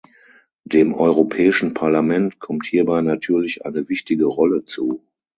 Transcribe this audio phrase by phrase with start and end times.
[0.63, 5.05] Dem Europäischen Parlament kommt hierbei natürlich eine wichtige Rolle zu.